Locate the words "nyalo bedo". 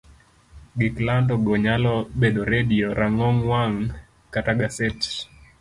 1.65-2.41